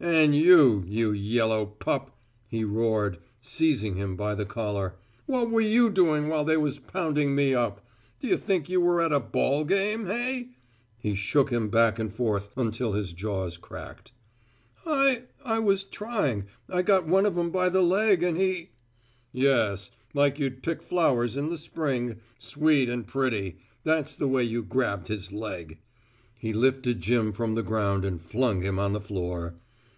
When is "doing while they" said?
5.90-6.56